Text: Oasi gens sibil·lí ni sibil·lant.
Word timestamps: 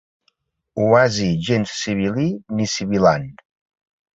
Oasi 0.85 1.27
gens 1.49 1.75
sibil·lí 1.81 2.27
ni 2.61 2.69
sibil·lant. 2.73 3.29